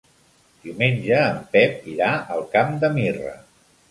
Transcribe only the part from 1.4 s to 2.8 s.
Pep irà al Camp